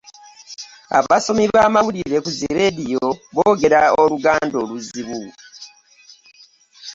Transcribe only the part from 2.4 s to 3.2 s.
leediyo